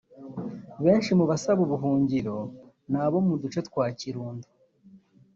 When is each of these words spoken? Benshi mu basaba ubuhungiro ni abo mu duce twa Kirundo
Benshi 0.83 1.11
mu 1.19 1.25
basaba 1.31 1.59
ubuhungiro 1.67 2.37
ni 2.91 2.97
abo 3.03 3.17
mu 3.27 3.35
duce 3.41 3.59
twa 3.67 3.85
Kirundo 3.99 4.47